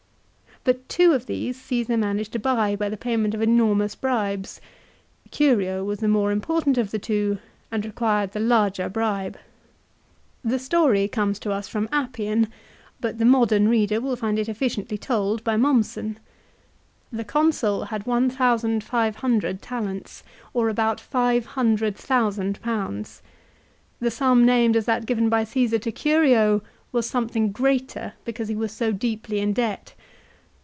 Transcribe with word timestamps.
But 0.63 0.87
two 0.87 1.13
of 1.13 1.25
these 1.25 1.59
Caesar 1.59 1.97
managed 1.97 2.33
to 2.33 2.39
buy 2.39 2.75
by 2.75 2.87
the 2.87 2.95
payment 2.95 3.33
of 3.33 3.41
enormous 3.41 3.95
bribes. 3.95 4.61
Curio 5.31 5.83
was 5.83 6.01
the 6.01 6.07
more 6.07 6.31
im 6.31 6.39
portant 6.39 6.77
of 6.77 6.91
the 6.91 6.99
two 6.99 7.39
and 7.71 7.83
required 7.83 8.33
the 8.33 8.39
larger 8.39 8.87
bribe. 8.87 9.39
The 10.43 10.59
story 10.59 11.09
136 11.11 11.15
LIFE 11.15 11.17
OF 11.17 11.17
CICERO. 11.17 11.23
comes 11.23 11.39
to 11.39 11.51
us 11.51 11.67
from 11.67 11.89
Appian, 11.91 12.41
1 12.41 12.51
but 13.01 13.17
the 13.17 13.25
modern 13.25 13.69
reader 13.69 13.99
will 13.99 14.15
find 14.15 14.37
it 14.37 14.47
efficiently 14.47 14.99
told 14.99 15.43
by 15.43 15.57
Mommsen. 15.57 16.19
2 17.09 17.17
The 17.17 17.23
Consul 17.23 17.85
had 17.85 18.05
1,500 18.05 19.61
talents, 19.63 20.21
or 20.53 20.69
about 20.69 20.99
500,000! 20.99 22.59
The 23.99 24.11
sum 24.11 24.45
named 24.45 24.75
as 24.75 24.85
that 24.85 25.07
given 25.07 25.27
by 25.27 25.43
Caesar 25.43 25.79
to 25.79 25.91
Curio 25.91 26.61
was 26.91 27.09
something 27.09 27.51
greater 27.51 28.13
because 28.25 28.47
he 28.47 28.55
was 28.55 28.71
so 28.71 28.91
deeply 28.91 29.39
in 29.39 29.53
debt 29.53 29.95